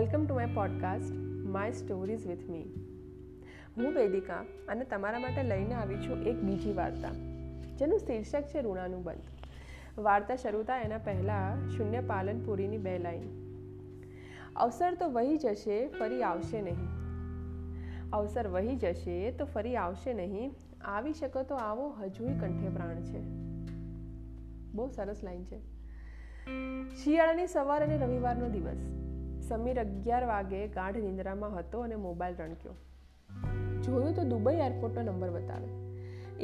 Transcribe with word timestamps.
Welcome 0.00 0.26
to 0.26 0.34
my 0.34 0.46
podcast, 0.46 1.14
my 1.44 1.72
stories 1.72 2.26
with 2.26 2.50
me. 2.50 2.62
હું 3.76 3.94
વેદિકા 3.94 4.34
અને 4.68 4.84
તમારા 4.84 5.18
માટે 5.18 5.42
લઈને 5.42 5.74
આવી 5.74 5.96
છું 5.96 6.22
એક 6.22 6.36
બીજી 6.36 6.72
વાર્તા, 6.72 7.08
જેનું 7.76 7.98
શીર્ષક 7.98 8.42
છે 8.42 8.62
ઋણાનું 8.62 9.02
બંધ. 9.02 9.98
વાર્તા 9.98 10.36
શરૂ 10.36 10.62
થાય 10.62 10.84
એના 10.84 10.98
પહેલાં 10.98 11.70
શૂન્ય 11.70 12.00
પાલનપુરીની 12.00 12.78
બે 12.78 12.98
લાઈન. 12.98 13.22
અવસર 14.56 14.94
તો 14.94 15.08
વહી 15.08 15.36
જશે, 15.36 15.88
ફરી 15.88 16.22
આવશે 16.22 16.62
નહીં. 16.62 16.88
અવસર 18.10 18.48
વહી 18.48 18.76
જશે 18.76 19.30
તો 19.30 19.44
ફરી 19.44 19.76
આવશે 19.76 20.14
નહીં. 20.14 20.54
આવી 20.84 21.12
શકો 21.12 21.42
તો 21.42 21.54
આવો, 21.54 21.90
હજુય 21.90 22.28
કંઠે 22.28 22.68
પ્રાણ 22.68 23.02
છે. 23.02 23.20
બહુ 24.72 24.88
સરસ 24.88 25.24
લાઈન 25.24 25.44
છે. 25.44 25.60
શિયાળાની 26.96 27.46
સવાર 27.46 27.82
અને 27.82 27.96
રવિવારનો 27.96 28.48
દિવસ. 28.48 29.09
સમીર 29.50 29.78
અગિયાર 29.80 30.24
વાગે 30.24 30.58
ગાઢ 30.78 30.98
નિંદ્રામાં 31.04 31.54
હતો 31.58 31.78
અને 31.80 31.96
મોબાઈલ 32.06 32.40
રણક્યો. 32.40 32.74
જોયું 33.82 34.14
તો 34.14 34.24
દુબઈ 34.24 34.58
એરપોર્ટનો 34.66 35.02
નંબર 35.02 35.30
બતાવે. 35.30 35.70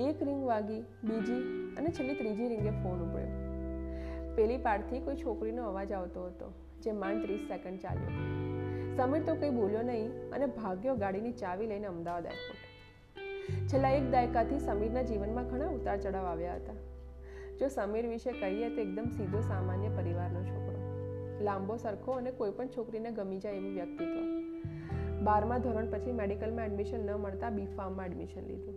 એક 0.04 0.22
રિંગ 0.22 0.46
વાગી, 0.46 0.80
બીજી 1.04 1.42
અને 1.78 1.88
છેલ્લી 1.88 2.14
ત્રીજી 2.14 2.48
રિંગે 2.48 2.72
ફોન 2.82 3.02
ઉપડ્યો 3.04 4.34
પેલી 4.36 4.56
પારથી 4.58 4.98
કોઈ 5.00 5.16
છોકરીનો 5.16 5.62
અવાજ 5.68 5.92
આવતો 5.92 6.24
હતો, 6.26 6.48
જે 6.82 6.92
માંડ 6.92 7.22
ત્રીસ 7.22 7.44
સેકન્ડ 7.48 7.80
ચાલ્યો. 7.80 8.10
સમીર 8.96 9.22
તો 9.22 9.34
કંઈ 9.34 9.50
બોલ્યો 9.50 9.82
નહીં 9.82 10.10
અને 10.32 10.46
ભાગ્યો 10.58 10.96
ગાડીની 10.96 11.32
ચાવી 11.32 11.66
લઈને 11.66 11.86
અમદાવાદ 11.86 12.26
એરપોર્ટ 12.26 12.62
છેલ્લા 13.70 13.90
એક 13.90 14.06
દાયકાથી 14.10 14.60
સમીરના 14.60 15.02
જીવનમાં 15.02 15.48
ઘણા 15.50 15.70
ઉતાર 15.70 15.98
ચઢાવ 15.98 16.26
આવ્યા 16.26 16.54
હતા. 16.54 16.78
જો 17.58 17.68
સમીર 17.68 18.06
વિશે 18.08 18.32
કહીએ 18.32 18.68
તો 18.76 18.80
એકદમ 18.80 19.08
સીધો 19.10 19.40
સામાન્ય 19.40 19.90
પરિવારનો 19.98 20.42
છોકરો. 20.42 20.75
લાંબો 21.40 21.76
સરખો 21.76 22.12
અને 22.12 22.30
કોઈ 22.30 22.50
પણ 22.50 22.66
છોકરીને 22.66 23.10
ગમી 23.10 23.38
જાય 23.38 23.54
એવું 23.54 23.74
વ્યક્તિત્વ. 23.74 24.46
બારમા 25.24 25.58
ધોરણ 25.58 25.90
પછી 25.90 26.12
મેડિકલમાં 26.12 26.64
એડમિશન 26.64 27.06
ન 27.06 27.14
મળતા 27.14 27.50
બી 27.50 27.66
ફાર્મમાં 27.66 28.06
એડમિશન 28.06 28.40
લીધું. 28.40 28.74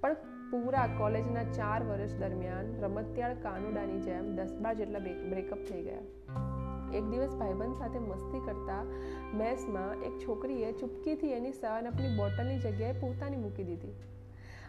પણ 0.00 0.16
પૂરા 0.50 0.86
કોલેજના 0.86 1.42
ચાર 1.42 1.82
વર્ષ 1.82 2.14
દરમિયાન 2.14 2.80
રમતિયાળ 2.80 3.34
કાનુડાની 3.34 4.00
જેમ 4.00 4.36
દસ 4.36 4.58
બાર 4.62 4.74
જેટલા 4.74 4.98
બ્રેકઅપ 4.98 5.58
થઈ 5.58 5.82
ગયા. 5.82 5.98
એક 6.94 7.04
દિવસ 7.04 7.36
ભાઈબંધ 7.36 7.74
સાથે 7.74 7.98
મસ્તી 7.98 8.40
કરતા 8.40 8.84
મેસમાં 9.34 10.02
એક 10.02 10.18
છોકરીએ 10.18 10.72
ચૂપકીથી 10.72 11.26
એની 11.26 11.52
સવાનપની 11.52 12.16
બોટલની 12.16 12.58
જગ્યાએ 12.58 12.92
પોતાની 12.92 13.36
મૂકી 13.36 13.64
દીધી. 13.64 13.94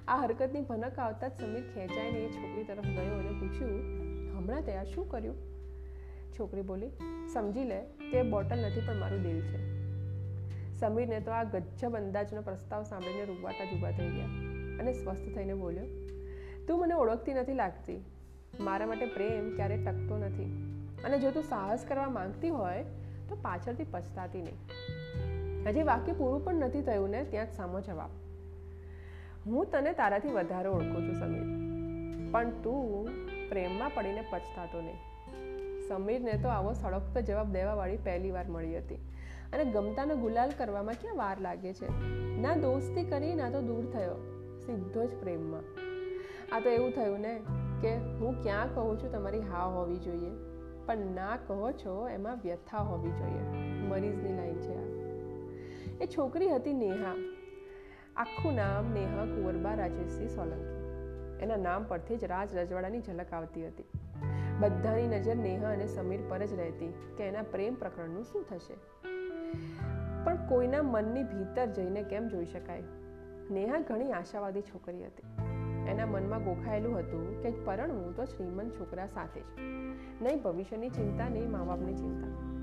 આ 0.07 0.15
હરકતની 0.15 0.61
ભનક 0.61 0.99
આવતા 0.99 1.27
જ 1.27 1.31
સમીર 1.31 1.61
ખેંચાઈને 1.61 2.19
એ 2.19 2.29
છોકરી 2.29 2.63
તરફ 2.63 2.85
ગયો 2.85 3.19
અને 3.19 3.29
પૂછ્યું, 3.29 3.79
હમણાં 4.37 4.61
તે 4.61 4.75
આ 4.75 4.83
શું 4.83 5.09
કર્યું? 5.09 5.54
છોકરી 6.39 6.61
બોલી, 6.61 6.89
સમજી 7.33 7.63
લે 7.63 7.81
કે 8.11 8.23
બોટલ 8.23 8.59
નથી, 8.59 8.81
પણ 8.87 8.95
મારું 8.95 9.21
દિલ 9.21 9.41
છે. 9.41 9.59
સમીરને 10.79 11.19
તો 11.19 11.31
આ 11.31 11.43
ગજ્જબ 11.43 11.95
અંદાજનો 11.95 12.41
પ્રસ્તાવ 12.41 12.83
સાંભળીને 12.83 13.25
રૂવાટા 13.25 13.65
જુબા 13.65 13.91
થઈ 13.91 14.09
ગયા 14.09 14.25
અને 14.79 14.93
સ્વસ્થ 14.93 15.35
થઈને 15.35 15.53
બોલ્યો, 15.53 15.85
તું 16.67 16.79
મને 16.79 16.93
ઓળખતી 16.93 17.33
નથી 17.33 17.53
લાગતી. 17.53 17.97
મારા 18.59 18.85
માટે 18.85 19.05
પ્રેમ 19.05 19.55
ક્યારેય 19.55 19.77
ટકતો 19.77 20.17
નથી. 20.17 20.49
અને 21.05 21.19
જો 21.19 21.31
તું 21.31 21.43
સાહસ 21.43 21.85
કરવા 21.87 22.09
માંગતી 22.09 22.49
હોય, 22.49 22.83
તો 23.29 23.35
પાછળથી 23.35 23.83
પછતાતી 23.91 24.41
નહીં. 24.41 24.59
હજી 25.67 25.83
વાક્ય 25.83 26.13
પૂરું 26.13 26.45
પણ 26.45 26.55
નથી 26.55 26.81
થયું 26.81 27.09
ને, 27.09 27.23
ત્યાં 27.23 27.45
જ 27.45 27.49
સામો 27.49 27.79
જવાબ, 27.79 28.09
હું 29.45 29.65
તને 29.71 29.93
તારાથી 29.93 30.29
વધારે 30.29 30.69
ઓળખું 30.69 31.03
છું, 31.03 31.19
સમીર. 31.19 32.31
પણ 32.31 32.49
તું 32.49 33.09
પ્રેમમાં 33.49 33.91
પડીને 33.95 34.23
પછતાતો 34.29 34.81
નહીં. 34.81 35.14
સમીરને 35.89 36.33
તો 36.33 36.47
આવો 36.47 36.73
સડકતો 36.73 37.21
જવાબ 37.21 37.51
દેવાવાળી 37.51 37.97
પહેલી 37.97 38.31
વાર 38.31 38.45
મળી 38.47 38.77
હતી. 38.77 38.95
અને 39.53 39.65
ગમતાનો 39.65 40.15
ગુલાલ 40.15 40.51
કરવામાં 40.57 40.93
ક્યાં 40.93 41.17
વાર 41.17 41.41
લાગે 41.41 41.73
છે? 41.73 41.87
ના 42.41 42.55
દોસ્તી 42.55 43.03
કરી, 43.03 43.35
ના 43.35 43.49
તો 43.49 43.61
દૂર 43.61 43.85
થયો. 43.85 44.15
સીધો 44.65 45.05
જ 45.05 45.09
પ્રેમમાં. 45.09 45.61
આ 46.55 46.59
તો 46.59 46.69
એવું 46.69 46.91
થયું 46.91 47.19
ને 47.19 47.39
કે 47.81 47.95
હું 47.95 48.43
ક્યાં 48.43 48.75
કહું 48.75 48.99
છું 48.99 49.11
તમારી 49.11 49.39
હા 49.39 49.65
હોવી 49.65 49.95
જોઈએ. 49.95 50.29
પણ 50.85 50.97
ના 50.97 51.37
કહો 51.47 51.71
છો 51.71 52.09
એમાં 52.09 52.35
વ્યથા 52.35 52.77
હોવી 52.77 53.11
જોઈએ. 53.11 53.57
મરીઝની 53.87 54.37
લાઈન 54.37 54.55
છે 54.55 54.75
આ. 54.75 55.05
એ 56.01 56.05
છોકરી 56.05 56.49
હતી 56.49 56.73
નેહા. 56.73 57.15
આખું 58.15 58.53
નામ 58.53 58.91
નેહા 58.91 59.25
કુંવરબા 59.25 59.73
રાજેશસિંહ 59.73 60.29
સોલંકી. 60.29 60.85
એના 61.43 61.55
નામ 61.55 61.83
પરથી 61.83 62.17
જ 62.17 62.23
રાજ 62.23 62.55
રજવાડાની 62.55 62.99
ઝલક 62.99 63.33
આવતી 63.33 63.67
હતી. 63.67 63.83
બધાની 64.59 65.07
નજર 65.07 65.35
નેહા 65.35 65.69
અને 65.69 65.87
સમીર 65.87 66.19
પર 66.29 66.45
જ 66.45 66.53
રહેતી 66.53 66.93
કે 67.17 67.23
એના 67.23 67.41
પ્રેમ 67.41 67.75
પ્રકરણનું 67.75 68.23
શું 68.23 68.45
થશે? 68.49 68.73
પણ 70.23 70.47
કોઈના 70.49 70.81
મનની 70.81 71.23
ભીતર 71.23 71.65
જઈને 71.65 72.03
કેમ 72.03 72.27
જોઈ 72.27 72.45
શકાય? 72.45 72.83
નેહા 73.51 73.79
ઘણી 73.79 74.11
આશાવાદી 74.11 74.61
છોકરી 74.61 75.05
હતી. 75.05 75.45
એના 75.91 76.05
મનમાં 76.05 76.43
ગોખાયેલું 76.43 76.99
હતું 76.99 77.43
કે 77.43 77.51
પરણવું 77.51 78.15
તો 78.15 78.25
શ્રીમંત 78.25 78.71
છોકરા 78.71 79.07
સાથે 79.07 79.41
જ. 79.41 79.43
નહીં 80.21 80.41
ભવિષ્યની 80.41 80.89
ચિંતા, 80.89 81.29
નહીં 81.29 81.51
મા 81.51 81.63
બાપની 81.63 81.95
ચિંતા. 81.95 82.55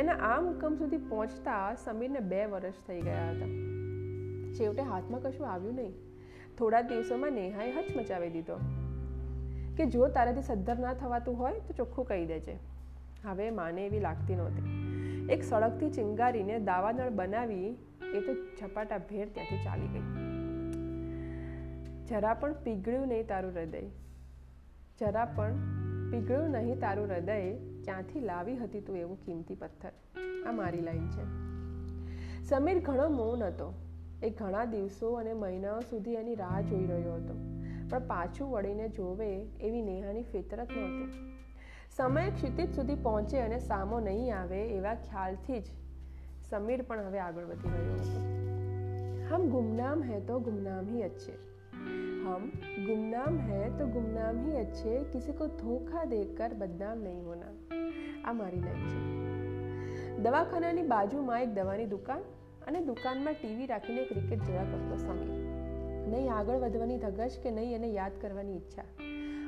એના 0.00 0.12
આ 0.12 0.40
મુકમ 0.40 0.74
સુધી 0.74 0.96
પહોંચતા 0.96 1.74
સમીરને 1.74 2.20
બે 2.20 2.46
વર્ષ 2.46 2.74
થઈ 2.86 3.00
ગયા 3.00 3.30
હતા. 3.30 3.46
છેવટે 4.52 4.82
હાથમાં 4.82 5.22
કશું 5.22 5.48
આવ્યું 5.48 5.74
નહીં. 5.74 5.94
થોડા 6.58 6.80
દિવસોમાં 6.80 7.32
નેહાએ 7.32 7.72
હચમચાવી 7.72 8.30
દીધો. 8.30 8.56
કે 9.76 9.86
જો 9.86 10.08
તારાથી 10.08 10.42
સદ્ધર 10.42 10.78
ના 10.78 10.94
થવાતું 10.94 11.38
હોય 11.38 11.52
તો 11.52 11.72
ચોખ્ખું 11.72 12.04
કહી 12.04 12.26
દેજે. 12.26 12.58
હવે 13.24 13.50
માને 13.50 13.86
એવી 13.86 14.00
લાગતી 14.00 14.34
નહોતી. 14.34 14.92
એક 15.30 15.44
સળગથી 15.44 15.90
ચિંગારીને 15.90 16.58
દાવાનળ 16.58 17.10
બનાવી 17.10 17.76
એ 18.14 18.20
તો 18.20 18.34
ઝપાટા 18.34 18.98
ભેર 18.98 19.28
ત્યાંથી 19.28 19.64
ચાલી 19.64 19.86
ગઈ. 19.86 20.32
જરા 22.06 22.34
પણ 22.34 22.52
પીગળ્યું 22.52 23.08
નહીં 23.08 23.26
તારું 23.26 23.52
હૃદય. 23.52 23.82
જરા 25.00 25.24
પણ 25.24 25.52
પીગળ્યું 26.10 26.50
નહીં 26.50 26.80
તારું 26.80 27.08
હૃદય 27.08 27.54
ક્યાંથી 27.84 28.20
લાવી 28.20 28.56
હતી 28.56 28.80
તું 28.80 28.96
એવું 28.96 29.24
કિંમતી 29.26 29.54
પથ્થર? 29.54 29.92
આ 30.46 30.52
મારી 30.52 30.80
લાઈન 30.80 31.08
છે. 31.08 31.24
સમીર 32.44 32.80
ઘણો 32.80 33.08
મૌન 33.08 33.42
હતો. 33.42 33.74
એ 34.22 34.30
ઘણા 34.30 34.64
દિવસો 34.64 35.12
અને 35.12 35.32
મહિનાઓ 35.32 35.80
સુધી 35.80 36.12
એની 36.14 36.34
રાહ 36.34 36.60
જોઈ 36.60 36.86
રહ્યો 36.86 37.14
હતો. 37.14 37.51
પણ 37.91 38.07
પાછું 38.07 38.51
વળીને 38.51 38.89
જોવે 38.91 39.31
એવી 39.61 39.81
નેહાની 39.81 40.23
ફિતરત 40.31 40.71
નહોતી 40.71 41.25
સમય 41.91 42.31
ક્ષિતિજ 42.31 42.71
સુધી 42.75 42.95
પહોંચે 43.01 43.41
અને 43.41 43.59
સામો 43.59 43.99
નહીં 43.99 44.31
આવે 44.37 44.61
એવા 44.69 44.95
ખ્યાલથી 45.03 45.61
જ 45.61 45.77
સમીર 46.49 46.81
પણ 46.81 47.07
હવે 47.07 47.19
આગળ 47.19 47.45
વધી 47.45 47.75
રહ્યો 47.75 47.99
હતો 47.99 48.25
હમ 49.29 49.47
ગુમનામ 49.49 50.03
હૈ 50.03 50.19
તો 50.21 50.39
ગુમનામ 50.39 50.91
ही 50.91 51.01
अच्छे 51.01 51.37
हम 52.25 52.45
गुमनाम 52.85 53.39
है 53.39 53.61
तो 53.79 53.87
गुमनाम 53.87 54.39
ही 54.45 54.55
अच्छे 54.57 54.95
किसी 55.13 55.33
को 55.33 55.47
धोखा 55.57 56.05
देकर 56.05 56.49
बदनाम 56.53 57.03
नहीं 57.03 57.21
होना 57.21 57.51
આ 58.25 58.33
મારી 58.33 58.61
લાઈન 58.61 58.87
છે 58.87 60.21
દવાખાનાની 60.21 60.87
બાજુમાં 60.87 61.41
એક 61.41 61.53
દવાની 61.53 61.85
દુકાન 61.85 62.23
અને 62.67 62.81
દુકાનમાં 62.81 63.33
ટીવી 63.33 63.65
રાખીને 63.65 64.03
ક્રિકેટ 64.03 64.43
જોયા 64.43 64.63
કરતો 64.63 64.97
સમીર 64.97 65.40
નહીં, 66.10 66.34
આગળ 66.34 66.56
વધવાની 66.56 66.98
ધગશ 66.98 67.38
કે 67.42 67.50
નહીં 67.50 67.74
એને 67.74 67.88
યાદ 67.88 68.12
કરવાની 68.20 68.56
ઈચ્છા. 68.56 68.82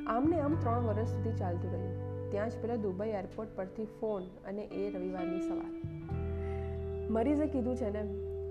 આમને 0.07 0.39
આમ 0.39 0.55
ત્રણ 0.55 0.79
વર્ષ 0.79 1.07
સુધી 1.07 1.31
ચાલતું 1.31 1.71
રહ્યું. 1.71 2.15
ત્યાં 2.31 2.49
જ 2.49 2.53
પેલા 2.61 2.75
દુબઈ 2.75 3.09
એરપોર્ટ 3.09 3.49
પરથી 3.55 3.85
ફોન 3.85 4.23
અને 4.23 4.61
એ 4.61 4.91
રવિવારની 4.91 5.39
સવાર. 5.41 5.95
મરીઝે 7.09 7.45
કીધું 7.45 7.75
છે 7.75 7.89
ને, 7.89 8.03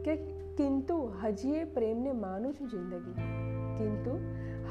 કે 0.05 0.17
કિંતુ 0.57 1.13
હજી 1.23 1.51
એ 1.51 1.65
પ્રેમને 1.65 2.13
માનું 2.13 2.55
છું 2.55 2.69
જિંદગી. 2.69 3.13
કિંતુ 3.79 4.21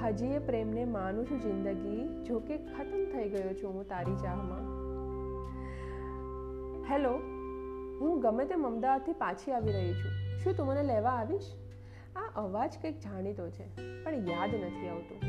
હજી 0.03 0.27
એ 0.27 0.39
પ્રેમને 0.39 0.85
માનું 0.85 1.25
છું 1.25 1.41
જિંદગી 1.41 2.23
જો 2.23 2.39
કે 2.39 2.57
ખતમ 2.57 3.05
થઈ 3.05 3.29
ગયો 3.29 3.53
છું 3.53 3.73
હું 3.73 3.87
તારી 3.87 4.15
ચાહમાં. 4.15 4.83
હેલો, 6.91 7.13
હું 8.01 8.19
ગમે 8.19 8.45
તેમ 8.45 8.67
અમદાવાદથી 8.67 9.13
પાછી 9.13 9.51
આવી 9.51 9.71
રહી 9.71 9.93
છું. 9.93 10.37
શું 10.37 10.57
તું 10.57 10.67
મને 10.67 10.83
લેવા 10.83 11.09
આવીશ? 11.09 11.53
આ 12.15 12.31
અવાજ 12.35 12.73
કંઈક 12.81 12.99
જાણીતો 12.99 13.49
છે, 13.49 13.67
પણ 14.03 14.13
યાદ 14.13 14.55
નથી 14.55 14.87
આવતું. 14.87 15.19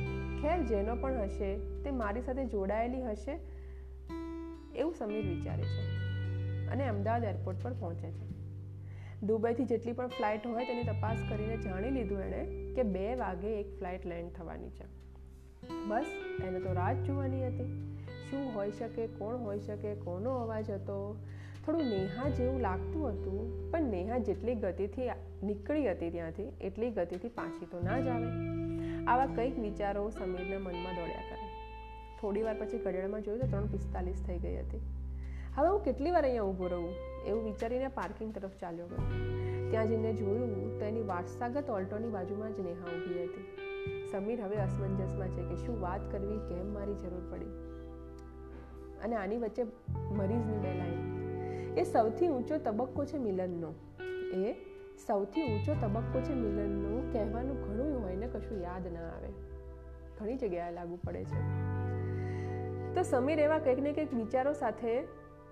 ખેર 0.43 0.63
જેનો 0.63 0.97
પણ 0.97 1.13
હશે, 1.13 1.57
તે 1.57 1.91
મારી 1.91 2.23
સાથે 2.23 2.47
જોડાયેલી 2.47 3.03
હશે, 3.03 3.39
એવું 4.77 4.95
સમીર 4.95 5.29
વિચારે 5.29 5.63
છે 5.63 5.83
અને 6.67 6.89
અમદાવાદ 6.89 7.25
એરપોર્ટ 7.25 7.63
પર 7.63 7.73
પહોંચે 7.73 8.11
છે. 8.11 8.35
દુબઈથી 9.23 9.65
જેટલી 9.65 9.93
પણ 9.93 10.07
ફ્લાઇટ 10.07 10.47
હોય 10.47 10.65
તેની 10.65 10.85
તપાસ 10.85 11.19
કરીને 11.29 11.57
જાણી 11.57 11.91
લીધું 11.91 12.21
એણે 12.21 12.75
કે 12.75 12.83
બે 12.83 13.15
વાગે 13.15 13.61
એક 13.61 13.79
ફ્લાઇટ 13.79 14.07
લેન્ડ 14.07 14.33
થવાની 14.33 14.71
છે. 14.71 14.85
બસ, 15.89 16.07
એને 16.45 16.61
તો 16.61 16.73
રાત 16.73 16.97
જોવાની 16.97 17.47
હતી. 17.47 17.97
શું 18.31 18.55
હોઈ 18.55 18.73
શકે, 18.73 19.07
કોણ 19.07 19.37
હોઈ 19.37 19.61
શકે, 19.61 19.95
કોનો 19.95 20.31
અવાજ 20.31 20.71
હતો 20.71 21.19
થોડું 21.67 21.83
નેહા 21.83 22.29
જેવું 22.29 22.61
લાગતું 22.61 23.09
હતું, 23.09 23.71
પણ 23.71 23.83
નેહા 23.83 24.19
જેટલી 24.19 24.55
ગતિથી 24.55 25.11
નીકળી 25.43 25.91
હતી 25.91 26.11
ત્યાંથી, 26.11 26.43
એટલી 26.61 26.91
ગતિથી 26.91 27.29
પાછી 27.29 27.67
તો 27.67 27.81
ના 27.81 28.01
જ 28.01 28.09
આવે. 28.09 28.27
આવા 29.07 29.27
કંઈક 29.27 29.59
વિચારો 29.59 30.11
સમીરના 30.11 30.59
મનમાં 30.59 30.95
દોડ્યા 30.95 31.23
કરે. 31.31 31.49
થોડી 32.21 32.43
વાર 32.43 32.55
પછી 32.55 32.79
ઘડિયાળમાં 32.79 33.23
જોયું 33.23 33.41
તો 33.41 33.47
ત્રણ 33.47 33.67
પિસ્તાલીસ 33.67 34.25
થઈ 34.27 34.39
ગઈ 34.39 34.57
હતી. 34.57 34.81
હવે 35.55 35.69
હું 35.69 35.81
કેટલી 35.81 36.11
વાર 36.11 36.23
અહીંયા 36.23 36.43
ઊભો 36.43 36.67
રહું? 36.67 36.95
એવું 37.27 37.45
વિચારીને 37.45 37.89
પાર્કિંગ 37.89 38.35
તરફ 38.35 38.51
ચાલ્યો 38.61 38.87
ગયો. 38.87 39.01
ત્યાં 39.71 39.89
જઈને 39.89 40.13
જોયું 40.13 40.79
તો 40.79 40.85
એની 40.85 41.03
વારસાગત 41.03 41.71
ઓલ્ટોની 41.71 42.09
બાજુમાં 42.09 42.55
જ 42.55 42.61
નેહા 42.61 42.97
ઊભી 42.97 43.25
હતી. 43.25 43.45
સમીર 44.13 44.41
હવે 44.41 44.57
અસમંજસમાં 44.57 45.29
છે 45.29 45.43
કે 45.43 45.57
શું 45.57 45.81
વાત 45.81 46.13
કરવી, 46.13 46.39
કેમ 46.49 46.75
મારી 46.75 46.95
જરૂર 46.95 47.33
પડી? 47.33 47.75
અને 49.05 49.17
આની 49.17 49.37
વચ્ચે 49.37 49.63
મરીઝની 50.13 50.59
બે 50.59 50.73
એ 51.77 51.83
સૌથી 51.83 52.29
ઊંચો 52.29 52.59
તબક્કો 52.59 53.05
છે 53.05 53.17
મિલનનો. 53.17 53.75
એ 54.35 54.53
સૌથી 55.07 55.43
ઊંચો 55.43 55.75
તબક્કો 55.75 56.21
છે 56.21 56.35
મિલનનો 56.35 57.13
કહેવાનું 57.13 57.61
ઘણું 57.63 58.03
હોય 58.03 58.17
ને 58.17 58.27
કશું 58.27 58.61
યાદ 58.61 58.93
ના 58.93 59.01
આવે. 59.01 59.29
ઘણી 60.19 60.37
જગ્યાએ 60.37 60.73
લાગુ 60.73 60.99
પડે 61.07 61.25
છે. 61.25 61.75
તો 62.95 63.03
સમીર 63.03 63.41
એવા 63.41 63.59
કંઈક 63.59 63.79
ને 63.79 63.93
કંઈક 63.93 64.15
વિચારો 64.15 64.53
સાથે 64.53 65.01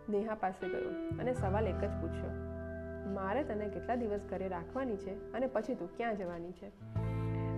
નેહા 0.08 0.34
પાસે 0.34 0.68
ગયો 0.68 1.18
અને 1.18 1.34
સવાલ 1.34 1.68
એક 1.68 1.76
જ 1.76 1.90
પૂછ્યો. 2.02 2.30
મારે 3.14 3.44
તને 3.44 3.68
કેટલા 3.68 3.94
દિવસ 3.94 4.20
ઘરે 4.30 4.48
રાખવાની 4.48 4.96
છે 4.96 5.32
અને 5.32 5.46
પછી 5.46 5.74
તું 5.74 5.96
ક્યાં 5.96 6.16
જવાની 6.16 6.52
છે? 6.52 6.70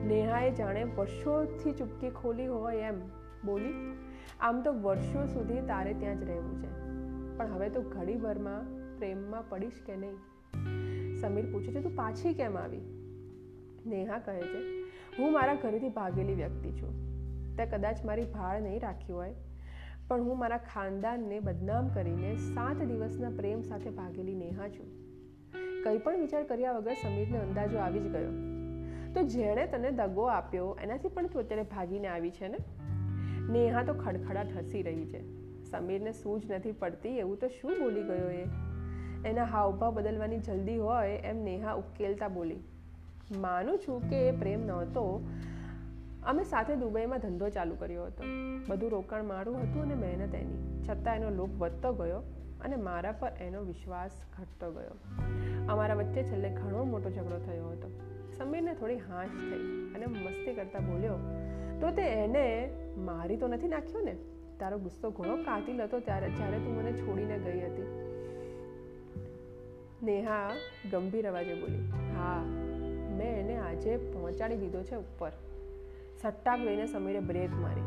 નેહાએ 0.06 0.50
જાણે 0.50 0.84
વર્ષોથી 0.84 1.72
ચૂપકી 1.72 2.10
ખોલી 2.10 2.46
હોય 2.46 2.76
એમ. 2.76 3.00
બોલી, 3.44 3.98
આમ 4.40 4.62
તો 4.62 4.72
વર્ષો 4.72 5.26
સુધી 5.26 5.60
તારે 5.60 5.94
ત્યાં 5.94 6.18
જ 6.18 6.22
રહેવું 6.22 6.58
છે. 6.58 6.83
પણ 7.36 7.52
હવે 7.52 7.68
તો 7.68 7.82
ઘડીભરમાં 7.82 8.64
પ્રેમમાં 8.98 9.48
પડીશ 9.48 9.72
કે 9.86 9.96
નહીં? 9.96 10.16
સમીર 11.20 11.52
પૂછે 11.52 11.72
છે, 11.72 11.80
તું 11.80 11.96
પાછી 11.96 12.34
કેમ 12.34 12.58
આવી? 12.58 12.80
નેહા 13.86 14.18
કહે 14.18 14.40
છે, 14.40 14.82
હું 15.18 15.32
મારા 15.32 15.54
ઘરેથી 15.54 15.88
ભાગેલી 15.88 16.34
વ્યક્તિ 16.34 16.72
છું. 16.72 16.92
તે 17.56 17.66
કદાચ 17.66 18.04
મારી 18.04 18.22
ભાળ 18.22 18.62
નહીં 18.62 18.80
રાખી 18.80 19.12
હોય, 19.12 19.34
પણ 20.08 20.22
હું 20.22 20.38
મારા 20.38 20.58
ખાનદાનને 20.58 21.40
બદનામ 21.40 21.88
કરીને 21.88 22.36
સાત 22.36 22.76
દિવસના 22.76 23.30
પ્રેમ 23.30 23.62
સાથે 23.62 23.90
ભાગેલી 23.90 24.34
નેહા 24.34 24.68
છું. 24.68 24.86
કંઈ 25.84 25.98
પણ 25.98 26.20
વિચાર 26.20 26.42
કર્યા 26.42 26.72
વગર 26.72 26.94
સમીરને 26.94 27.38
અંદાજો 27.38 27.78
આવી 27.78 28.00
જ 28.00 28.02
ગયો. 28.02 28.30
તો 29.14 29.22
જેણે 29.22 29.66
તને 29.66 29.90
દગો 29.90 30.22
આપ્યો, 30.22 30.78
એનાથી 30.82 31.08
પણ 31.08 31.26
તું 31.26 31.42
અત્યારે 31.42 31.62
ભાગીને 31.62 32.08
આવી 32.08 32.30
છે 32.30 32.48
ને? 32.48 32.58
નેહા 33.52 33.82
તો 33.82 33.94
ખડખડાટ 33.94 34.56
હસી 34.56 34.82
રહી 34.82 35.04
છે. 35.04 35.43
સમીરને 35.74 36.12
સૂઝ 36.12 36.50
નથી 36.50 36.72
પડતી, 36.72 37.18
એવું 37.18 37.36
તો 37.36 37.48
શું 37.48 37.70
બોલી 37.70 38.02
ગયો 38.02 38.30
એ? 38.30 38.44
એના 39.26 39.44
હાવભાવ 39.44 39.94
બદલવાની 39.94 40.38
જલ્દી 40.38 40.78
હોય 40.78 41.16
એમ 41.24 41.42
નેહા 41.44 41.72
ઉકેલતા 41.72 42.28
બોલી. 42.28 42.60
માનું 43.38 43.78
છું 43.78 44.08
કે 44.10 44.28
એ 44.28 44.32
પ્રેમ 44.32 44.66
નહોતો. 44.66 45.04
અમે 46.26 46.44
સાથે 46.44 46.76
દુબઈમાં 46.76 47.20
ધંધો 47.20 47.48
ચાલુ 47.48 47.76
કર્યો 47.76 48.04
હતો. 48.04 48.24
બધું 48.68 48.90
રોકાણ 48.90 49.24
મારું 49.24 49.56
હતું 49.56 49.82
અને 49.82 49.94
મહેનત 49.94 50.34
એની. 50.34 50.82
છતાં 50.82 51.16
એનો 51.16 51.30
લોભ 51.30 51.56
વધતો 51.58 51.92
ગયો 51.92 52.20
અને 52.60 52.76
મારા 52.76 53.12
પર 53.12 53.32
એનો 53.40 53.62
વિશ્વાસ 53.62 54.10
ઘટતો 54.38 54.70
ગયો. 54.72 54.94
અમારા 55.68 55.94
વચ્ચે 55.94 56.22
છેલ્લે 56.22 56.50
ઘણો 56.50 56.84
મોટો 56.84 57.10
ઝઘડો 57.10 57.38
થયો 57.38 57.70
હતો. 57.70 57.88
સમીરને 58.36 58.74
થોડી 58.74 59.00
હાશ 59.08 59.34
થઈ 59.50 59.66
અને 59.94 60.06
મસ્તી 60.06 60.54
કરતા 60.54 60.78
બોલ્યો, 60.78 61.18
તો 61.80 61.90
તે 61.90 62.02
એને 62.02 62.46
મારી 62.98 63.36
તો 63.36 63.48
નથી 63.48 63.68
નાખ્યો 63.68 64.00
ને? 64.00 64.14
તારો 64.60 64.78
ગુસ્સો 64.78 65.10
ઘણો 65.10 65.36
કાતિલ 65.36 65.82
હતો 65.82 66.00
ત્યારે, 66.00 66.30
જ્યારે 66.30 66.58
તું 66.58 66.76
મને 66.76 66.92
છોડીને 66.92 67.38
ગઈ 67.38 67.60
હતી. 67.60 67.88
નેહા 70.02 70.50
ગંભીર 70.92 71.28
અવાજે 71.28 71.54
બોલી, 71.54 71.82
હા, 72.16 72.42
મેં 73.16 73.40
એને 73.40 73.56
આજે 73.56 73.96
પહોંચાડી 73.96 74.56
દીધો 74.56 74.82
છે 74.82 74.96
ઉપર. 74.96 75.30
સટ્ટાક 76.22 76.60
લઈને 76.60 76.86
સમીરે 76.86 77.20
બ્રેક 77.20 77.50
મારી, 77.50 77.86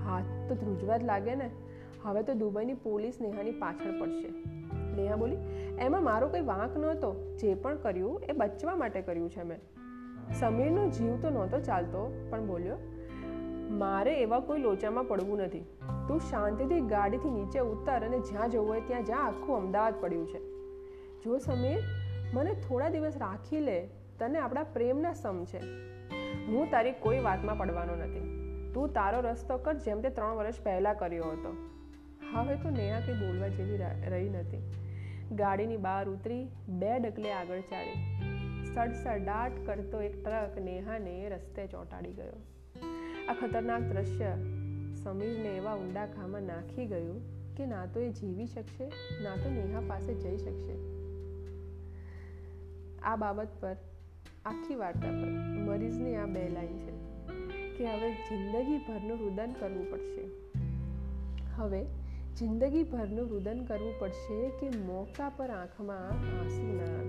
હાથ 0.00 0.48
તો 0.48 0.54
ધ્રુજવા 0.54 0.96
જ 0.96 1.04
લાગે 1.04 1.34
ને, 1.34 1.50
હવે 2.02 2.22
તો 2.22 2.34
દુબઈની 2.34 2.74
પોલીસ 2.74 3.20
નેહાની 3.20 3.52
પાછળ 3.52 4.00
પડશે. 4.00 4.28
નેહા 4.96 5.16
બોલી, 5.16 5.36
એમાં 5.78 6.04
મારો 6.04 6.28
કંઈ 6.28 6.40
વાંક 6.40 6.76
નહોતો, 6.76 7.36
જે 7.38 7.54
પણ 7.54 7.76
કર્યું 7.76 8.20
એ 8.20 8.32
બચવા 8.32 8.76
માટે 8.76 9.02
કર્યું 9.02 9.30
છે 9.30 9.42
મેં. 9.42 9.60
સમીરનો 10.34 10.88
જીવ 10.88 11.16
તો 11.20 11.30
નહોતો 11.30 11.60
ચાલતો, 11.60 12.28
પણ 12.30 12.46
બોલ્યો 12.46 12.76
મારે 13.70 14.22
એવા 14.22 14.40
કોઈ 14.40 14.58
લોચામાં 14.58 15.04
પડવું 15.04 15.38
નથી. 15.38 15.60
તું 16.08 16.20
શાંતિથી 16.20 16.80
ગાડીથી 16.80 17.30
નીચે 17.30 17.58
ઉતર 17.58 17.92
અને 17.92 18.18
જ્યાં 18.18 18.50
જવું 18.50 18.68
હોય 18.68 18.80
ત્યાં 18.80 19.04
જ્યાં 19.04 19.26
આખું 19.26 19.56
અમદાવાદ 19.56 20.00
પડ્યું 20.00 20.26
છે. 20.26 20.38
જો 21.24 21.38
સમીર, 21.38 21.78
મને 22.34 22.54
થોડા 22.54 22.88
દિવસ 22.88 23.16
રાખી 23.16 23.60
લે. 23.60 23.88
તને 24.18 24.38
આપણા 24.38 24.62
પ્રેમના 24.62 25.12
સમ 25.12 25.44
છે. 25.44 25.58
હું 26.46 26.70
તારી 26.70 26.92
કોઈ 26.92 27.20
વાતમાં 27.20 27.58
પડવાનો 27.58 27.96
નથી. 27.96 28.36
તું 28.74 28.92
તારો 28.92 29.20
રસ્તો 29.20 29.58
કર 29.58 29.74
જેમ 29.74 30.00
તે 30.00 30.08
ત્રણ 30.08 30.36
વર્ષ 30.36 30.62
પહેલાં 30.62 30.98
કર્યો 30.98 31.24
હતો. 31.24 31.56
હવે 32.32 32.54
તો 32.54 32.70
નેહા 32.70 33.00
કંઈ 33.00 33.14
બોલવા 33.14 33.48
જેવી 33.48 33.76
રહી 34.10 34.28
નથી. 34.28 34.72
ગાડીની 35.32 35.76
બહાર 35.76 36.08
ઉતરી 36.08 36.48
બે 36.68 36.98
ડગલે 36.98 37.32
આગળ 37.32 37.60
ચાલી. 37.60 38.26
સડસડાટ 38.74 39.50
કરતો 39.66 40.02
એક 40.02 40.24
ટ્રક 40.24 40.58
નેહાને 40.58 41.28
રસ્તે 41.28 41.66
ચોંટાડી 41.66 42.12
ગયો. 42.12 42.32
આ 43.28 43.32
ખતરનાક 43.32 43.82
દ્રશ્ય 43.82 44.36
સમીરને 45.02 45.56
એવા 45.56 45.74
ઊંડા 45.74 46.06
ખામાં 46.06 46.42
નાખી 46.42 46.86
ગયું 46.86 47.20
કે 47.54 47.66
ના 47.66 47.86
તો 47.86 48.00
એ 48.00 48.08
જીવી 48.08 48.46
શકશે, 48.46 48.84
ના 49.22 49.36
તો 49.36 49.50
નેહા 49.50 49.80
પાસે 49.80 50.14
જઈ 50.14 50.36
શકશે. 50.36 50.74
આ 53.02 53.16
બાબત 53.16 53.48
પર, 53.60 53.76
આખી 54.44 54.74
વાર્તા 54.74 55.08
પર 55.08 55.28
મરીઝની 55.58 56.16
આ 56.16 56.26
બે 56.26 56.48
લાઈન 56.48 56.78
છે 56.78 56.92
કે 57.78 57.84
હવે 57.92 58.10
જિંદગીભરનું 58.10 59.18
રુદન 59.18 59.52
કરવું 59.52 59.90
પડશે. 59.90 60.30
હવે 61.54 61.84
જિંદગીભરનું 62.36 63.28
રુદન 63.28 63.64
કરવું 63.64 63.98
પડશે 63.98 64.48
કે 64.48 64.68
મોકા 64.78 65.28
પર 65.28 65.50
આંખમાં 65.50 66.08
આંસુ 66.08 66.76
ના 66.76 66.98
આવ્યા 66.98 67.05